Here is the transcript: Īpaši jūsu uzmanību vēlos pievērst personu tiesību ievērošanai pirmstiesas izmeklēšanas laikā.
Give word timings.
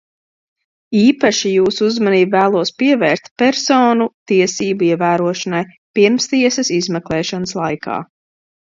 Īpaši 1.01 1.51
jūsu 1.55 1.89
uzmanību 1.89 2.33
vēlos 2.37 2.73
pievērst 2.83 3.31
personu 3.43 4.09
tiesību 4.33 4.91
ievērošanai 4.91 5.63
pirmstiesas 6.01 6.77
izmeklēšanas 6.83 7.59
laikā. 7.65 8.05